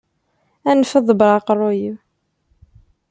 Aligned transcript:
Anef 0.69 0.91
ad 0.93 1.05
ḍebbreɣ 1.09 1.35
aqerru-iw. 1.39 1.95